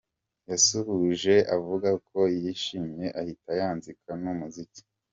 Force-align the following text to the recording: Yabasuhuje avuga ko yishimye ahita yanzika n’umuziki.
Yabasuhuje 0.47 1.35
avuga 1.57 1.89
ko 2.09 2.19
yishimye 2.43 3.05
ahita 3.19 3.51
yanzika 3.59 4.09
n’umuziki. 4.21 4.81